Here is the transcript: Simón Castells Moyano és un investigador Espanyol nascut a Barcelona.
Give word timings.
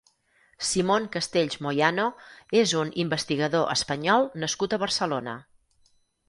Simón 0.67 1.03
Castells 1.15 1.57
Moyano 1.65 2.05
és 2.61 2.73
un 2.79 2.89
investigador 3.05 3.69
Espanyol 3.75 4.27
nascut 4.45 4.75
a 4.75 4.81
Barcelona. 4.87 5.37